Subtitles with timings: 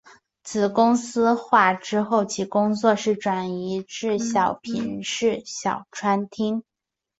[0.41, 6.63] 子公司化之后其工作室转移至小平市小川町。